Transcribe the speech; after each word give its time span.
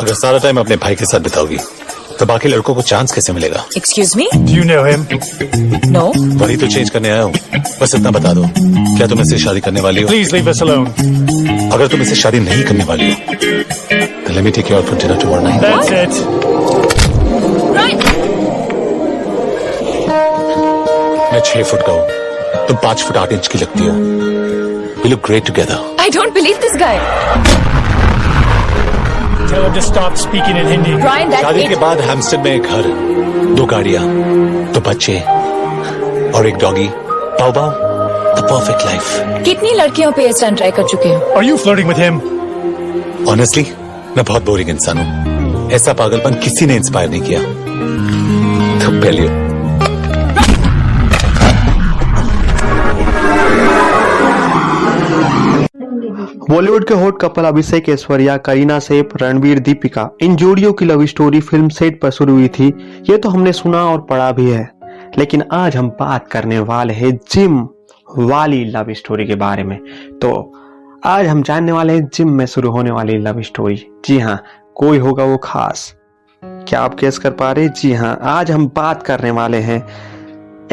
अगर 0.00 0.14
सारा 0.14 0.38
टाइम 0.38 0.58
अपने 0.60 0.76
भाई 0.76 0.94
के 0.94 1.04
साथ 1.06 1.20
बिताओगी 1.20 1.58
तो 2.18 2.26
बाकी 2.26 2.48
लड़कों 2.48 2.74
को 2.74 2.82
चांस 2.88 3.12
कैसे 3.12 3.32
मिलेगा 3.32 3.64
excuse 3.76 4.12
me 4.16 4.28
Do 4.34 4.56
you 4.56 4.64
know 4.70 4.82
him? 4.86 5.04
No 5.92 6.04
वही 6.44 6.56
तो 6.56 6.66
चेंज 6.74 6.90
करने 6.90 7.10
आया 7.10 7.22
हूँ 7.22 7.32
बस 7.80 7.94
इतना 7.94 8.10
बता 8.18 8.32
दो 8.34 8.44
क्या 8.96 9.06
तुम 9.06 9.20
इससे 9.20 9.38
शादी 9.44 9.60
करने 9.68 9.80
वाली 9.86 10.02
हो 10.02 10.08
Please 10.08 10.34
leave 10.36 10.50
us 10.54 10.62
alone. 10.66 10.88
अगर 11.74 11.86
तुम 11.88 12.02
इससे 12.02 12.14
शादी 12.22 12.40
नहीं 12.40 12.64
करने 12.64 12.84
वाली 12.92 13.10
हो 13.10 13.34
तो 13.34 14.32
let 14.32 14.44
me 14.44 14.50
take 14.50 14.70
you 14.70 14.76
out 14.76 14.86
for 14.86 14.98
dinner 14.98 15.20
tomorrow 15.22 15.42
night 15.48 15.60
That's 15.62 15.92
it. 15.92 16.93
मैं 21.34 21.40
छह 21.46 21.62
फुट 21.68 21.80
का 21.86 21.92
हूँ। 21.92 22.66
तुम 22.66 22.76
पाँच 22.82 23.02
फुट 23.02 23.16
आठ 23.16 23.32
इंच 23.32 23.46
की 23.52 23.58
लगती 23.58 23.86
हो। 23.86 23.92
We 25.02 25.08
look 25.10 25.20
great 25.26 25.46
together 25.46 25.96
I 26.00 26.10
don't 26.16 26.32
believe 26.34 26.56
this 26.64 26.76
guy 26.80 26.98
Tell 29.48 29.64
him 29.64 29.74
to 29.74 29.82
stop 29.86 30.14
speaking 30.20 30.60
in 30.60 30.68
Hindi. 30.72 30.94
Brian 31.00 31.32
शादी 31.40 31.66
के 31.68 31.76
बाद 31.80 32.00
हैमस्टन 32.10 32.40
में 32.40 32.50
एक 32.52 32.62
घर 32.62 32.86
दो 33.56 33.66
गाड़ियाँ 33.72 34.04
दो 34.74 34.80
बच्चे 34.90 35.18
और 36.38 36.46
एक 36.48 36.56
डॉगी 36.64 36.88
पाओ 37.40 37.52
पाओ 37.52 37.70
द 38.36 38.46
परफेक्ट 38.50 38.86
लाइफ 38.86 39.44
कितनी 39.44 39.72
लड़कियों 39.82 40.12
पे 40.12 40.26
ये 40.26 40.32
स्टंट 40.32 40.56
ट्राई 40.56 40.70
कर 40.78 40.88
चुके 40.88 41.08
हो? 41.08 41.20
Are 41.36 41.46
you 41.50 41.60
flirting 41.64 41.92
with 41.92 42.02
him? 42.06 42.20
Honestly 43.32 43.66
मैं 44.16 44.24
बहुत 44.24 44.44
बोरिंग 44.44 44.70
इंसान 44.70 44.98
हूँ। 44.98 45.70
ऐसा 45.72 45.92
पागलपन 46.02 46.40
किसी 46.44 46.66
ने 46.66 46.76
इंस्पायर 46.76 47.08
नहीं 47.10 47.22
किया। 47.22 47.40
तो 48.84 49.00
पहले 49.00 49.28
बॉलीवुड 56.54 56.84
के 56.86 56.94
हॉट 56.94 57.20
कपल 57.20 57.44
अभिषेक 57.44 57.88
ऐश्वर्या, 57.88 58.36
करीना 58.36 58.78
सैफ 58.78 59.12
रणवीर 59.20 59.58
दीपिका, 59.58 60.08
इन 60.22 60.36
जोड़ियों 60.36 60.72
की 60.72 60.84
लव 60.84 61.04
स्टोरी 61.06 61.40
फ़िल्म 61.40 61.68
सेट 61.68 62.00
पर 62.00 62.10
शुरू 62.10 62.34
हुई 62.34 62.48
थी। 62.48 62.66
ये 63.10 63.16
तो 63.18 63.28
हमने 63.28 63.52
सुना 63.52 63.82
और 63.84 64.00
पढ़ा 64.00 64.30
भी 64.32 64.50
है। 64.50 64.68
लेकिन 65.18 65.42
आज 65.52 65.76
हम 65.76 65.88
बात 65.90 66.28
करने 66.28 66.58
वाले 66.58 66.94
हैं 66.94 67.10
जिम 67.32 67.58
वाली 68.18 68.64
लव 68.64 68.92
स्टोरी 68.92 69.26
के 69.26 69.34
बारे 69.34 69.64
में। 69.64 69.78
तो 70.22 70.30
आज 71.04 71.26
हम 71.26 71.42
जानने 71.42 71.72
वाले 71.72 71.92
हैं 71.92 72.08
जिम 72.14 72.30
में 72.30 72.46
शुरू 72.46 72.70
होने 72.70 72.90
वाली 72.90 73.18
लव 73.18 73.42
स्टोरी 73.42 73.84
जी 74.06 74.18
हाँ 74.18 74.42
कोई 74.74 74.98
होगा 74.98 75.24
वो 75.24 75.36
खास। 75.44 75.94
क्या 76.42 76.80
आप 76.80 76.94
कैस 76.94 77.18
कर 77.18 77.30
पा 77.32 77.52
रहे 77.52 77.68
जी 77.68 77.92
हाँ 77.94 78.18
आज 78.22 78.50
हम 78.50 78.70
बात 78.76 79.02
करने 79.02 79.30
वाले 79.32 79.58
हैं 79.60 79.84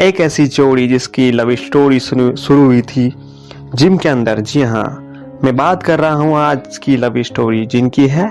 एक 0.00 0.20
ऐसी 0.20 0.46
जोड़ी 0.46 0.88
जिसकी 0.88 1.30
लव 1.32 1.54
स्टोरी 1.56 2.00
शुरू 2.00 2.64
हुई 2.64 2.82
थी 2.82 3.12
जिम 3.74 3.96
के 3.96 4.08
अंदर। 4.08 4.40
जी 4.40 4.62
हाँ 4.62 5.01
मैं 5.44 5.54
बात 5.56 5.82
कर 5.82 5.98
रहा 5.98 6.14
हूँ 6.14 6.34
आज 6.36 6.76
की 6.78 6.96
लव 6.96 7.14
स्टोरी 7.18 7.64
जिनकी 7.66 8.06
है 8.08 8.26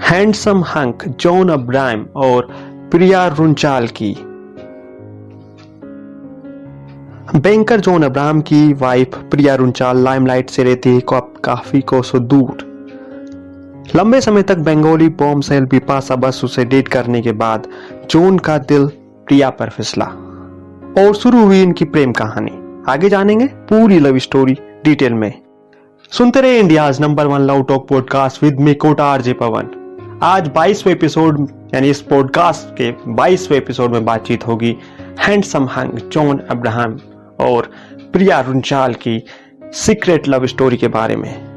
हैंडसम 0.00 0.62
हंक 0.64 1.04
जॉन 1.20 1.48
अब्राहम 1.48 2.04
और 2.16 2.48
प्रिया 2.90 3.26
रुंचाल 3.28 3.86
की। 3.86 4.12
बैंकर 7.38 7.80
जॉन 7.80 8.02
अब्राहम 8.02 8.40
की 8.40 8.72
वाइफ 8.72 9.16
प्रिया 9.30 9.54
रुंचाल 9.54 9.98
लाइमलाइट 9.98 10.50
से 10.50 10.64
रहती 10.64 10.90
है 10.90 11.00
काफ़ी 11.44 11.80
कोसों 11.82 12.26
दूर। 12.26 12.64
लंबे 13.96 14.20
समय 14.20 14.42
तक 14.42 14.58
बंगाली 14.58 15.08
बॉम 15.22 15.40
सेल 15.40 15.64
बिपाशा 15.66 16.16
बसु 16.16 16.46
से 16.46 16.64
डेट 16.64 16.88
करने 16.88 17.22
के 17.22 17.32
बाद 17.34 17.68
जॉन 18.10 18.38
का 18.38 18.58
दिल 18.58 18.86
प्रिया 19.26 19.50
पर 19.50 19.70
फिसला 19.70 20.06
और 20.98 21.14
शुरू 21.14 21.44
हुई 21.44 21.62
इनकी 21.62 21.84
प्रेम 21.86 22.12
कहानी। 22.12 22.52
आगे 22.92 23.08
जानेंगे 23.08 23.46
पूरी 23.46 23.98
लव 24.00 24.18
स्टोरी 24.18 24.56
डिटेल 24.84 25.14
में। 25.14 25.43
सुनते 26.14 26.40
रहे 26.40 26.58
India 26.58 26.90
number 27.00 27.26
one 27.26 27.40
love 27.40 27.62
talk 27.62 27.88
podcast 27.88 28.42
with 28.42 28.60
me 28.60 28.74
Kota 28.74 29.04
RJ 29.04 29.32
Pawan. 29.32 30.18
आज 30.22 30.48
22वें 30.48 30.92
एपिसोड 30.92 31.48
यानी 31.74 31.90
इस 31.90 32.00
पॉडकास्ट 32.00 32.74
के 32.74 32.92
22वें 33.14 33.58
एपिसोड 33.58 33.90
में 33.90 34.04
बातचीत 34.04 34.46
होगी 34.46 34.76
हैंडसम 35.20 35.64
हंग 35.64 36.10
जॉन 36.10 36.38
अब्राहम 36.38 37.00
और 37.40 37.70
प्रिया 38.12 38.40
रुंचाल 38.40 38.94
की 38.94 39.24
सीक्रेट 39.62 40.28
लव 40.28 40.46
स्टोरी 40.46 40.76
के 40.76 40.88
बारे 40.88 41.16
में। 41.16 41.53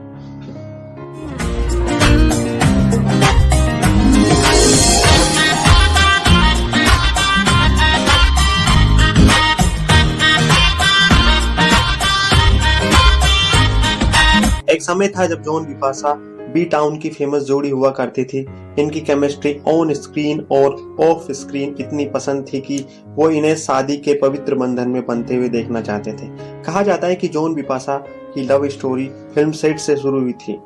समय 14.87 15.07
था 15.07 15.25
जब 15.25 15.41
जॉन 15.43 15.65
बिपाशा 15.65 16.13
बी 16.53 16.65
टाउन 16.65 16.97
की 16.97 17.09
फ़ेमस 17.09 17.41
जोड़ी 17.41 17.69
हुआ 17.69 17.89
करती 17.89 18.23
थी। 18.23 18.45
इनकी 18.79 19.01
केमिस्ट्री 19.01 19.59
ऑन 19.67 19.93
स्क्रीन 19.93 20.39
और 20.51 20.97
ऑफ़ 20.99 21.31
स्क्रीन 21.31 21.75
इतनी 21.79 22.05
पसंद 22.05 22.45
थी 22.53 22.59
कि 22.59 22.85
वो 23.07 23.29
इन्हें 23.29 23.55
शादी 23.55 23.97
के 23.97 24.13
पवित्र 24.13 24.55
बंधन 24.55 24.89
में 24.89 25.05
बनते 25.05 25.35
हुए 25.35 25.49
देखना 25.49 25.81
चाहते 25.81 26.11
थे। 26.11 26.27
कहा 26.63 26.81
जाता 26.81 27.07
है 27.07 27.15
कि 27.15 27.27
जॉन 27.27 27.53
बिपाशा 27.53 27.97
की 28.35 28.43
लव 28.43 28.67
स्टोरी 28.67 29.09
फ़िल्म 29.35 29.51
सेट 29.51 29.79
से 29.79 29.95
शुरू 29.97 30.21
हुई 30.21 30.33
थी। 30.33 30.57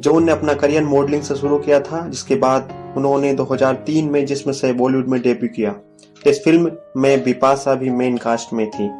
जॉन 0.00 0.24
ने 0.24 0.32
अपना 0.32 0.54
करियर 0.54 0.84
मॉडलिंग 0.84 1.22
से 1.22 1.34
शुरू 1.34 1.58
किया 1.58 1.80
था, 1.80 2.08
जिसके 2.08 2.34
बाद 2.34 2.72
उन्होंने 2.96 3.34
2003 3.34 4.10
में 4.10 4.26
जिसमें 4.26 4.54
से 4.54 4.72
बॉलीवुड 4.72 5.08
में 5.08 5.22
डेब्यू 5.22 5.48
किया। 5.56 5.74
इस 6.26 6.44
फ़िल्म 6.44 6.70
में 6.96 7.24
बिपाशा 7.24 7.74
भी 7.74 7.90
मेन 7.90 8.16
कास्ट 8.16 8.52
में 8.52 8.70
थी। 8.70 8.90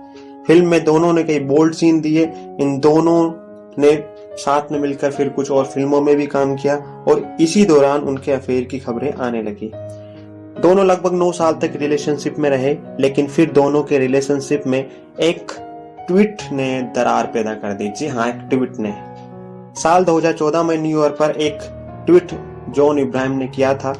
फ़िल्म 0.46 0.68
में 0.68 0.84
दोनों 0.84 1.12
ने 1.12 1.22
कई 1.22 1.38
बोल्ड 1.38 1.74
सीन 1.74 2.00
दिए। 2.00 2.22
इन 2.60 2.78
दोनों 2.78 3.32
ने 3.78 4.15
साथ 4.38 4.72
में 4.72 4.78
मिलकर 4.78 5.10
फिर 5.10 5.28
कुछ 5.28 5.50
और 5.50 5.64
फ़िल्मों 5.64 6.00
में 6.00 6.14
भी 6.16 6.26
काम 6.26 6.54
किया 6.56 6.76
और 7.08 7.36
इसी 7.40 7.64
दौरान 7.64 8.00
उनके 8.00 8.32
अफेयर 8.32 8.64
की 8.64 8.78
खबरें 8.78 9.12
आने 9.12 9.42
लगी। 9.42 9.70
दोनों 10.62 10.84
लगभग 10.86 11.14
नौ 11.14 11.30
साल 11.32 11.54
तक 11.54 11.72
रिलेशनशिप 11.76 12.38
में 12.38 12.50
रहे, 12.50 12.76
लेकिन 13.00 13.26
फिर 13.26 13.50
दोनों 13.50 13.82
के 13.82 13.98
रिलेशनशिप 13.98 14.66
में 14.66 14.78
एक 15.20 15.52
ट्वीट 16.08 16.42
ने 16.52 16.82
दरार 16.96 17.26
पैदा 17.26 17.54
कर 17.54 17.72
दी। 17.72 17.88
जी 17.88 18.06
हाँ 18.06 18.28
एक 18.28 18.46
ट्वीट 18.50 18.78
ने। 18.78 18.94
साल 19.80 20.04
2014 20.04 20.62
में 20.62 20.76
न्यूयॉर्क 20.78 21.16
पर 21.18 21.30
एक 21.30 21.58
ट्वीट 22.06 22.32
जॉन 22.68 22.98
इब्राहिम 22.98 23.32
ने 23.32 23.46
किया 23.46 23.74
था 23.74 23.92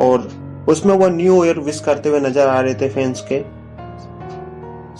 और 0.00 0.28
उसमें 0.68 0.94
वो 0.96 1.08
न्यू 1.08 1.44
ईयर 1.44 1.58
विश 1.58 1.80
करते 1.80 2.08
हुए 2.08 2.20
नज़र 2.20 2.46
आ 2.46 2.60
रहे 2.60 2.74
थे 2.74 2.88
फैंस 2.88 3.20
के। 3.28 3.38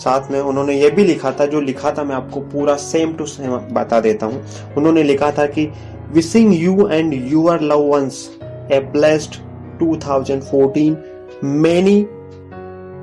साथ 0.03 0.31
में 0.31 0.39
उन्होंने 0.39 0.73
ये 0.73 0.89
भी 0.89 1.03
लिखा 1.03 1.31
था, 1.31 1.45
जो 1.45 1.61
लिखा 1.61 1.91
था 1.91 2.03
मैं 2.03 2.15
आपको 2.15 2.39
पूरा 2.39 2.75
सेम 2.75 3.13
टू 3.13 3.25
सेम 3.25 3.57
बता 3.73 3.99
देता 3.99 4.25
हूँ। 4.25 4.43
उन्होंने 4.77 5.03
लिखा 5.03 5.31
था 5.31 5.45
कि 5.45 5.71
wishing 6.13 6.53
you 6.53 6.87
and 6.87 7.13
your 7.13 7.61
love 7.61 7.81
ones 7.93 8.29
a 8.71 8.79
blessed 8.93 9.35
2014 9.83 10.95
many 11.43 12.07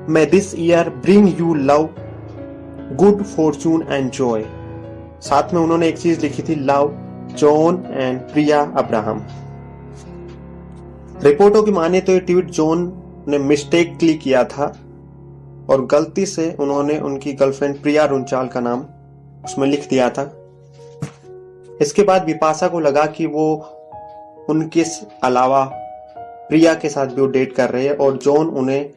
may 0.09 0.29
this 0.31 0.53
year 0.55 0.89
bring 0.89 1.27
you 1.39 1.53
love 1.53 1.89
good 2.95 3.23
fortune 3.23 3.83
and 3.89 4.09
joy 4.11 4.43
साथ 5.21 5.53
में 5.53 5.61
उन्होंने 5.61 5.87
एक 5.87 5.97
चीज़ 5.97 6.21
लिखी 6.21 6.43
थी 6.43 6.55
लव 6.55 6.91
जॉन 7.37 7.83
एंड 7.89 8.19
प्रिया 8.19 8.61
अब्राहम 8.77 9.25
रिपोर्टों 11.23 11.63
की 11.63 11.71
माने 11.71 12.01
तो 12.01 12.11
ये 12.11 12.19
ट्वीट 12.19 12.45
जॉन 12.45 12.91
ने 13.27 13.37
मिस्टेकली 13.37 14.13
किया 14.13 14.43
था। 14.43 14.73
और 15.69 15.85
गलती 15.85 16.25
से 16.25 16.51
उन्होंने 16.59 16.97
उनकी 16.99 17.33
गर्लफ्रेंड 17.33 17.81
प्रिया 17.81 18.05
रुंचाल 18.05 18.47
का 18.47 18.59
नाम 18.59 18.85
उसमें 19.45 19.67
लिख 19.67 19.87
दिया 19.89 20.09
था। 20.09 20.23
इसके 21.81 22.03
बाद 22.03 22.25
विपाशा 22.25 22.67
को 22.67 22.79
लगा 22.79 23.05
कि 23.07 23.25
वो 23.25 23.53
उनके 24.49 24.83
अलावा 25.23 25.63
प्रिया 26.49 26.73
के 26.73 26.89
साथ 26.89 27.07
भी 27.07 27.21
वो 27.21 27.27
डेट 27.27 27.53
कर 27.55 27.69
रहे 27.69 27.83
हैं 27.83 27.95
और 27.97 28.17
जॉन 28.17 28.47
उन्हें 28.47 28.89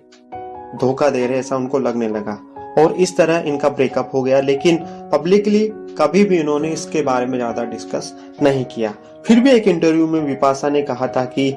धोखा 0.81 1.09
दे 1.11 1.27
रहे 1.27 1.39
ऐसा 1.39 1.57
उनको 1.57 1.79
लगने 1.79 2.09
लगा। 2.09 2.39
और 2.79 2.93
इस 2.95 3.17
तरह 3.17 3.43
इनका 3.47 3.69
ब्रेकअप 3.69 4.11
हो 4.15 4.23
गया, 4.23 4.41
लेकिन 4.41 4.77
पब्लिकली 5.13 5.67
कभी 5.99 6.25
भी 6.25 6.39
इन्होंने 6.39 6.69
इसके 6.69 7.03
बारे 7.03 7.27
में 7.27 7.37
ज़्यादा 7.39 7.65
डिस्कस 7.65 8.13
नहीं 8.43 8.65
किया। 8.65 8.95
फिर 9.27 9.41
भी 9.41 9.51
एक 9.51 9.69
इंटरव्यू 9.69 10.07
में 10.07 10.21
विपाशा 10.21 10.69
ने 10.69 10.83
कहा 10.83 11.07
था 11.07 11.25
कि 11.25 11.55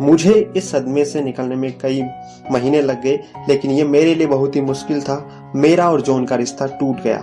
मुझे 0.00 0.32
इस 0.56 0.70
सदमे 0.70 1.04
से 1.04 1.20
निकलने 1.20 1.56
में 1.56 1.72
कई 1.78 2.02
महीने 2.50 2.80
लग 2.80 3.02
गए, 3.02 3.16
लेकिन 3.48 3.70
ये 3.70 3.84
मेरे 3.84 4.14
लिए 4.14 4.26
बहुत 4.26 4.56
ही 4.56 4.60
मुश्किल 4.60 5.00
था। 5.02 5.52
मेरा 5.56 5.90
और 5.90 6.00
जॉन 6.00 6.24
का 6.26 6.36
रिश्ता 6.36 6.66
टूट 6.66 7.02
गया। 7.02 7.18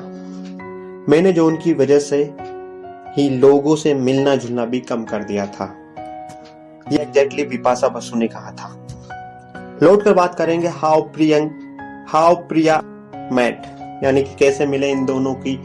मैंने 1.10 1.34
जॉन 1.34 1.58
की 1.58 1.74
वजह 1.74 2.00
से 2.00 2.18
ही 3.18 3.30
लोगों 3.30 3.76
से 3.76 3.94
मिलना 3.94 4.36
जुलना 4.36 4.66
भी 4.66 4.80
कम 4.80 5.04
कर 5.04 5.24
दिया 5.24 5.46
था। 5.46 5.74
ये 6.92 7.00
एग्जैक्टली 7.00 7.44
विपाशा 7.44 7.88
बसु 7.88 8.18
ने 8.18 8.28
कहा 8.28 8.52
था। 8.52 8.76
लौट 9.84 10.04
कर 10.04 10.14
बात 10.14 10.36
करेंगे 10.36 10.68
how 10.68 11.02
Priyank, 11.02 11.52
how 12.10 12.36
Priya 12.36 12.82
mat, 13.34 13.62
यानी 14.04 14.24
कि 14.24 14.36
कैसे 14.40 14.66
मिले 14.66 14.92
इन 14.92 15.06
दोनों 15.06 15.34
की 15.34 15.56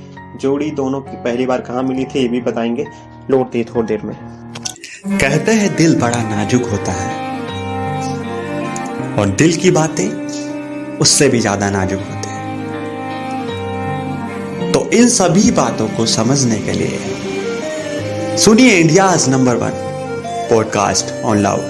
जोड़ी 0.41 0.71
दोनों 0.71 1.01
की 1.01 1.17
पहली 1.17 1.47
बार 1.47 1.61
कहाँ 1.61 1.83
मिली 1.83 2.05
थी, 2.05 2.19
ये 2.19 2.29
भी 2.29 2.41
बताएँगे। 2.41 2.87
लौटते 3.31 3.65
थोड़ी 3.65 3.87
देर 3.89 4.03
में। 4.03 4.17
कहते 5.19 5.53
हैं 5.53 5.77
दिल 5.77 6.01
बड़ा 6.01 6.23
नाजुक 6.23 6.63
होता 6.63 6.93
है। 6.93 7.23
और 9.19 9.27
दिल 9.29 9.57
की 9.57 9.71
बातें 9.71 10.09
उससे 10.99 11.29
भी 11.29 11.41
ज़्यादा 11.41 11.71
नाजुक 11.71 12.01
होते 12.01 12.29
हैं। 12.29 12.33
तो 14.73 14.91
इन 14.91 15.09
सभी 15.09 15.51
बातों 15.51 15.89
को 15.89 16.07
समझने 16.07 16.59
के 16.59 16.73
लिए 16.73 16.99
सुनिए 18.37 18.79
India 18.79 19.17
number 19.29 19.57
one 19.57 19.71
podcast 20.51 21.25
on 21.25 21.39
love. 21.39 21.61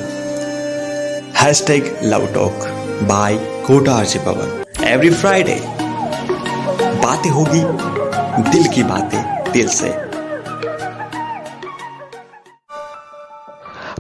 Hashtag 1.37 1.97
love 2.03 2.27
talk 2.27 2.53
by 3.03 3.35
Kota 3.67 3.93
RJ 3.93 4.19
Pawan. 4.19 4.85
Every 4.85 5.11
Friday 5.11 5.61
बातें 7.03 7.31
होगी। 7.31 7.61
दिल 8.35 8.67
की 8.69 8.83
बातें 8.83 9.53
दिल 9.53 9.69
से। 9.69 9.89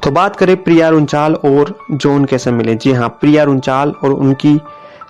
तो 0.02 0.10
बात 0.10 0.36
करें 0.36 0.56
प्रिया 0.62 0.88
रुंचाल 0.88 1.34
और 1.34 1.74
जॉन 1.92 2.24
कैसे 2.24 2.50
मिले। 2.50 2.74
जी 2.74 2.92
हाँ 2.92 3.08
प्रिया 3.20 3.42
रुंचाल 3.44 3.94
और 4.04 4.12
उनकी 4.12 4.58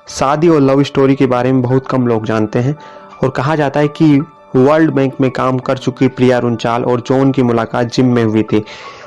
शादी 0.09 0.49
और 0.49 0.61
लव 0.61 0.82
स्टोरी 0.82 1.15
के 1.15 1.26
बारे 1.26 1.53
में 1.53 1.62
बहुत 1.62 1.87
कम 1.88 2.06
लोग 2.06 2.26
जानते 2.26 2.59
हैं 2.59 2.76
और 3.23 3.31
कहा 3.31 3.56
जाता 3.56 3.81
है 3.81 3.88
कि 3.88 4.19
वर्ल्ड 4.56 4.91
बैंक 4.91 5.15
में 5.21 5.31
काम 5.31 5.59
कर 5.59 5.79
चुकी 5.79 6.09
प्रिया 6.09 6.38
रुंचाल 6.38 6.85
और 6.85 7.00
जॉन 7.00 7.32
की 7.32 7.43
मुलाकात 7.43 7.87
जिम 7.87 8.12
में 8.15 8.25
हुई 8.25 8.43
थी। 8.43 8.65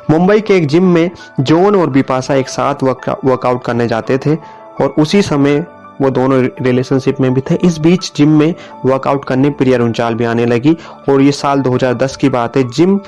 मुंबई 0.10 0.42
के 0.42 0.56
एक 0.58 0.68
जिम 0.68 0.94
में 0.94 1.10
जॉन 1.40 1.76
और 1.76 1.90
बिपाशा 1.90 2.36
एक 2.36 2.50
साथ 2.50 2.84
वर्कआउट 2.84 3.64
करने 3.64 3.88
जाते 3.88 4.18
थे 4.18 4.36
और 4.82 4.94
उसी 5.00 5.22
समय 5.22 5.66
वो 6.02 6.10
दोनों 6.10 6.42
रिलेशनशिप 6.62 7.20
में 7.22 7.34
भी 7.34 7.42
थे। 7.42 7.56
इस 7.56 7.78
बीच 7.78 8.12
जिम 8.16 8.38
में 8.40 8.54
वर्कआउट 8.86 9.26
करने 9.26 9.50
प्रिया 9.50 9.78
रुंचाल 9.78 10.16
भी 10.16 10.26
आने 10.26 10.46
लगी 10.46 10.78
और 11.10 11.22
ये 11.22 11.32
साल 11.32 11.62
2010 11.62 12.16
की 12.16 12.30
बात 12.30 12.58
है। 12.58 12.64
जिम 12.64 13.00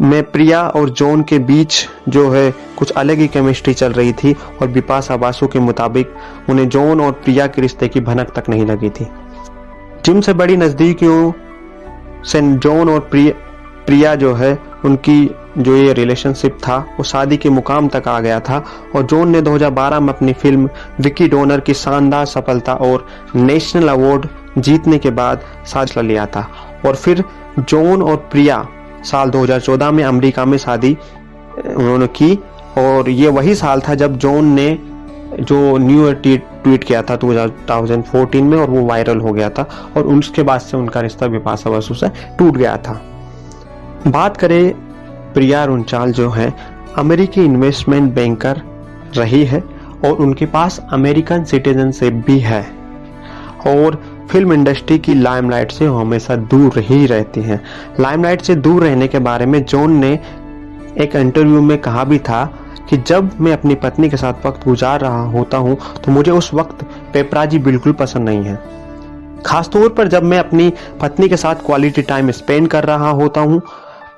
में 0.00 0.22
प्रिया 0.22 0.68
और 0.68 0.90
जॉन 0.90 1.22
के 1.22 1.38
बीच 1.38 1.88
जो 2.08 2.30
है 2.30 2.54
कुछ 2.76 2.90
अलग 2.90 3.18
ही 3.18 3.28
केमिस्ट्री 3.28 3.74
चल 3.74 3.92
रही 3.92 4.12
थी 4.12 4.36
और 4.62 4.68
बिपाशा 4.68 5.16
बासु 5.16 5.46
के 5.46 5.58
मुताबिक 5.58 6.14
उन्हें 6.50 6.68
जॉन 6.68 7.00
और 7.00 7.12
प्रिया 7.12 7.46
के 7.46 7.62
रिश्ते 7.62 7.88
की 7.88 8.00
भनक 8.00 8.32
तक 8.36 8.48
नहीं 8.48 8.66
लगी 8.66 8.90
थी। 8.90 9.06
जिम 10.04 10.20
से 10.20 10.32
बड़ी 10.32 10.56
नज़दीकियों 10.56 11.32
से 12.24 12.40
जॉन 12.42 12.88
और 12.88 13.00
प्रिया 13.00 13.32
प्रिया 13.86 14.14
जो 14.14 14.34
है 14.34 14.58
उनकी 14.84 15.30
जो 15.58 15.76
ये 15.76 15.92
रिलेशनशिप 15.92 16.58
था, 16.62 16.76
वो 16.76 17.04
शादी 17.04 17.36
के 17.36 17.50
मुकाम 17.50 17.88
तक 17.88 18.08
आ 18.08 18.20
गया 18.20 18.40
था 18.40 18.64
और 18.96 19.02
जॉन 19.02 19.28
ने 19.28 19.40
2012 19.40 20.00
में 20.00 20.14
अपनी 20.14 20.32
फ़िल्म 20.32 20.70
विकी 21.00 21.28
डोनर 21.28 21.60
की 21.60 21.74
शानदार 21.74 22.26
सफलता 22.26 22.74
और 22.74 23.06
नेशनल 23.34 23.88
अवार्ड 23.88 24.26
जीतने 24.58 24.98
के 24.98 25.10
बाद 25.10 25.40
साझ 25.66 25.98
लिया 25.98 26.26
था। 26.26 26.48
और 26.86 26.94
फिर 26.94 27.24
जॉन 27.58 28.02
और 28.02 28.16
प्रिया 28.16 28.68
साल 29.04 29.30
2014 29.30 29.90
में 29.90 30.04
अमेरिका 30.04 30.44
में 30.44 30.58
शादी 30.58 30.98
उन्होंने 31.76 32.06
की 32.06 32.38
और 32.78 33.10
ये 33.10 33.28
वही 33.28 33.54
साल 33.54 33.80
था 33.80 33.94
जब 33.94 34.18
जॉन 34.18 34.44
ने 34.44 34.78
जो 35.40 35.78
न्यू 35.78 36.06
ईयर 36.06 36.14
ट्वीट 36.64 36.84
किया 36.84 37.02
था 37.02 37.18
2014 37.18 38.42
में 38.42 38.58
और 38.58 38.70
वो 38.70 38.86
वायरल 38.86 39.18
हो 39.18 39.32
गया 39.32 39.50
था 39.50 39.68
और 39.96 40.02
उसके 40.02 40.42
बाद 40.42 40.60
से 40.60 40.76
उनका 40.76 41.00
रिश्ता 41.00 41.26
विपाशा 41.26 41.70
बसु 41.70 41.94
से 41.94 42.08
टूट 42.08 42.56
गया 42.56 42.76
था। 42.76 43.02
बात 44.06 44.36
करें 44.36 44.87
प्रिया 45.38 45.64
रुंचाल 45.64 46.12
जो 46.12 46.28
है, 46.30 46.52
अमेरिकी 46.98 47.44
इन्वेस्टमेंट 47.44 48.14
बैंकर 48.14 48.60
रही 49.16 49.44
है 49.44 49.62
और 50.04 50.12
उनके 50.12 50.46
पास 50.46 50.80
अमेरिकन 50.92 51.44
सिटीजनशिप 51.44 52.14
भी 52.26 52.38
है। 52.40 52.60
और 53.66 54.00
फ़िल्म 54.30 54.52
इंडस्ट्री 54.52 54.98
की 54.98 55.14
लाइमलाइट 55.14 55.72
से 55.72 55.86
हमेशा 55.86 56.36
दूर 56.36 56.78
ही 56.78 57.06
रहती 57.06 57.42
हैं। 57.42 57.60
लाइमलाइट 58.00 58.42
से 58.42 58.54
दूर 58.56 58.84
रहने 58.84 59.08
के 59.08 59.18
बारे 59.20 59.46
में 59.46 59.64
जॉन 59.64 59.92
ने 59.96 60.12
एक 61.00 61.16
इंटरव्यू 61.16 61.62
में 61.62 61.78
कहा 61.78 62.04
भी 62.04 62.18
था 62.20 62.44
कि 62.90 62.96
जब 62.98 63.40
मैं 63.40 63.52
अपनी 63.52 63.74
पत्नी 63.74 64.08
के 64.08 64.16
साथ 64.16 64.46
वक्त 64.46 64.64
गुजार 64.64 65.00
रहा 65.00 65.24
होता 65.30 65.56
हूँ 65.56 65.78
तो 66.04 66.12
मुझे 66.12 66.30
उस 66.30 66.54
वक्त 66.54 66.84
पेपराजी 67.12 67.58
बिल्कुल 67.60 67.92
पसंद 67.94 68.28
नहीं 68.28 68.44
है। 68.44 68.60
खासतौर 69.46 69.88
पर 69.88 70.08
जब 70.08 70.22
मैं 70.22 70.38
अपनी 70.38 70.72
पत्नी 71.00 71.28
के 71.28 71.36
साथ 71.36 71.66
क्वालिटी 71.66 72.02
टाइम 72.02 72.30
स्पेंड 72.30 72.68
कर 72.68 72.84
रहा 72.84 73.10
होता 73.10 73.40
हूँ 73.40 73.62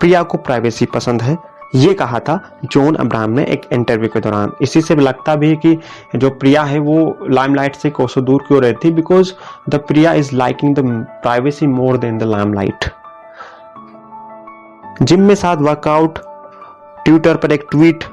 प्रिया 0.00 0.22
को 0.22 0.38
प्राइवेसी 0.38 0.86
पसंद 0.86 1.22
है। 1.22 1.38
ये 1.74 1.94
कहा 1.94 2.18
था, 2.18 2.58
जॉन 2.64 2.94
अब्राहम 2.94 3.30
ने 3.30 3.44
एक 3.44 3.62
इंटरव्यू 3.72 4.08
के 4.08 4.20
दौरान। 4.20 4.52
इसी 4.62 4.80
से 4.80 4.96
लगता 4.96 5.34
भी 5.34 5.48
है 5.48 5.56
कि 5.56 5.78
जो 6.16 6.30
प्रिया 6.30 6.62
है, 6.62 6.78
वो 6.78 7.26
लाइमलाइट 7.30 7.76
से 7.76 7.90
कोसों 7.90 8.24
दूर 8.24 8.44
क्यों 8.48 8.62
रहती? 8.62 8.88
है 8.88 8.94
because 8.94 9.32
the 9.68 9.74
Priya 9.74 10.12
is 10.12 10.36
liking 10.36 10.74
the 10.76 11.06
privacy 11.22 11.66
more 11.66 11.96
than 11.96 12.18
the 12.18 12.22
limelight 12.22 12.84
gym 15.02 15.22
में 15.22 15.34
साथ 15.34 15.56
वर्कआउट 15.56 16.18
ट्विटर 17.04 17.36
पर 17.36 17.52
एक 17.52 17.66
ट्वीट 17.70 18.04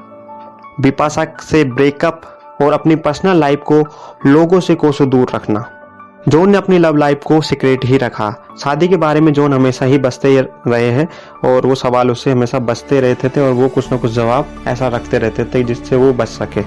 बिपाशा 0.80 1.26
से 1.40 1.64
ब्रेकअप 1.64 2.20
और 2.62 2.72
अपनी 2.72 2.96
पर्सनल 2.96 3.36
लाइफ 3.36 3.60
को 3.72 3.82
लोगों 4.26 4.60
से 4.60 4.74
कोसों 4.74 5.08
दूर 5.08 5.26
रखना। 5.34 5.70
जॉन 6.18 6.50
ने 6.50 6.58
अपनी 6.58 6.78
लव 6.78 6.96
लाइफ 6.96 7.20
को 7.24 7.40
सीक्रेट 7.40 7.84
ही 7.84 7.96
रखा। 7.96 8.30
शादी 8.60 8.86
के 8.88 8.96
बारे 8.96 9.20
में 9.20 9.32
जॉन 9.32 9.52
हमेशा 9.52 9.84
ही 9.86 9.98
बसते 9.98 10.40
रहे 10.40 10.90
हैं 10.90 11.08
और 11.44 11.66
वो 11.66 11.74
सवाल 11.74 12.10
उससे 12.10 12.32
हमेशा 12.32 12.58
बसते 12.58 13.00
रहते 13.00 13.28
थे 13.28 13.40
और 13.40 13.52
वो 13.52 13.68
कुछ 13.68 13.90
ना 13.92 13.96
कुछ 13.96 14.12
जवाब 14.12 14.64
ऐसा 14.68 14.88
रखते 14.88 15.18
रहते 15.18 15.44
थे 15.44 15.62
जिससे 15.64 15.96
वो 15.96 16.12
बच 16.12 16.28
सके। 16.28 16.60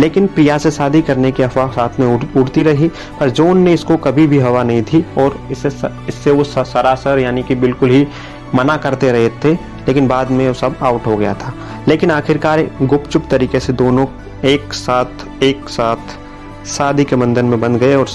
लेकिन 0.00 0.26
प्रिया 0.26 0.58
से 0.58 0.70
शादी 0.70 1.02
करने 1.02 1.32
की 1.32 1.42
अफवाह 1.42 1.70
साथ 1.70 2.00
में 2.00 2.06
उड़ती 2.36 2.62
रही, 2.62 2.88
पर 3.20 3.30
जॉन 3.30 3.58
ने 3.58 3.72
इसको 3.72 3.96
कभी 3.96 4.26
भी 4.26 4.38
हवा 4.38 4.62
नहीं 4.62 4.82
थी 4.82 5.04
और 5.18 5.38
इससे 5.50 5.88
इससे 6.08 6.30
वो 6.30 6.44
सरासर 6.44 7.18
यानी 7.18 7.42
कि 7.42 7.54
बिल्कुल 7.54 7.90
ही 7.90 8.06
मना 8.54 8.76
करते 8.76 9.12
रहे 9.12 9.28
थे, 9.44 9.52
लेकिन 9.88 10.08
बाद 10.08 10.30
में 10.30 10.46
वो 10.48 10.54
सब 10.54 10.76
आउट 10.82 11.06
हो 11.06 11.16
गया 11.16 11.34
था। 11.34 11.54
लेकिन 11.88 12.10
आखिरकार 12.10 12.68
गुपचुप 12.82 13.26
तरीके 13.30 13.60
से 13.60 13.72
दोनों 13.72 14.06
एक 14.44 14.72
साथ 14.72 15.42
एक 15.42 15.68
साथ 15.68 16.66
शादी 16.66 17.04
के 17.04 17.16
बंधन 17.16 17.44
में 17.44 17.60
बंध 17.60 17.78
गए 17.78 17.94
और 17.96 18.06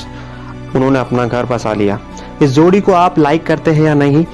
उन्होंने 0.75 1.00
अपना 1.00 1.25
घर 1.25 1.46
बसा 1.46 1.74
लिया। 1.74 2.00
इस 2.42 2.52
जोड़ी 2.52 2.81
को 2.81 2.92
आप 2.92 3.19
लाइक 3.19 3.46
करते 3.46 3.72
हैं 3.72 3.84
या 3.84 3.94
नहीं 3.94 4.25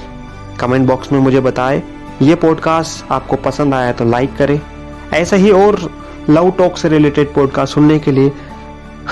कमेंट 0.60 0.86
बॉक्स 0.88 1.12
में 1.12 1.18
मुझे 1.20 1.40
बताएँ। 1.40 1.82
ये 2.22 2.34
पॉडकास्ट 2.34 3.12
आपको 3.12 3.36
पसंद 3.36 3.74
आया 3.74 3.92
तो 3.92 4.04
लाइक 4.04 4.36
करें। 4.36 4.60
ऐसे 5.12 5.36
ही 5.36 5.50
और 5.52 5.78
लव 6.30 6.50
टॉक 6.50 6.76
से 6.78 6.88
रिलेटेड 6.88 7.32
पॉडकास्ट 7.34 7.74
सुनने 7.74 7.98
के 7.98 8.12
लिए 8.12 8.32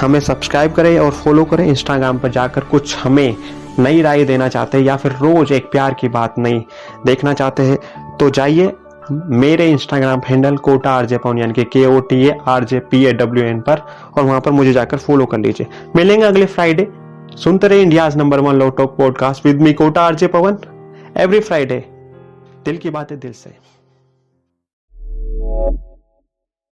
हमें 0.00 0.20
सब्सक्राइब 0.20 0.72
करें 0.72 0.98
और 0.98 1.10
फॉलो 1.14 1.44
करें। 1.44 1.66
इंस्टाग्राम 1.66 2.18
पर 2.18 2.30
जाकर 2.30 2.64
कुछ 2.64 2.96
हमें 2.98 3.36
नई 3.78 4.00
राय 4.02 4.24
देना 4.24 4.48
चाहते 4.48 4.78
हैं 4.78 4.84
या 4.84 4.96
फिर 4.96 5.12
रोज 5.12 5.52
एक 5.52 5.70
प्यार 5.72 5.94
की 5.94 6.08
बात 6.10 6.38
नहीं 6.38 6.62
देखना 7.06 7.32
चाहते 7.32 7.62
हैं 7.62 8.16
तो 8.18 8.30
जाइए 8.30 8.72
मेरे 9.10 9.70
Instagram 9.70 10.20
handle 10.26 10.56
Kota 10.56 10.90
R 10.90 11.06
J 11.06 11.18
Pawan 11.18 11.38
यानी 11.38 11.52
कि 11.52 11.64
K 11.64 11.84
O 11.86 11.98
T 12.00 12.24
A 12.26 12.36
R 12.48 12.64
J 12.64 12.78
P 12.90 13.04
A 13.04 13.12
W 13.12 13.44
N 13.44 13.60
पर 13.60 13.82
और 14.18 14.24
वहाँ 14.24 14.40
पर 14.40 14.50
मुझे 14.50 14.72
जाकर 14.72 14.96
फॉलो 14.96 15.26
कर 15.26 15.38
लीजिए। 15.38 15.66
मिलेंगे 15.96 16.24
अगले 16.26 16.46
फ्राइडे 16.46 16.88
सुनते 17.36 17.68
रहे 17.68 17.82
India 17.82 18.08
number 18.16 18.40
one 18.40 18.54
love 18.54 18.68
talk 18.70 18.96
podcast 18.96 19.46
with 19.46 19.60
me 19.60 19.72
Kota, 19.72 20.02
RJ 20.02 20.26
Pawan 20.26 20.58
every 21.16 21.40
Friday 21.40 21.78
दिल 22.64 22.76
की 22.76 22.90
बातें 22.90 23.18
दिल 23.20 23.32
से। 23.32 23.50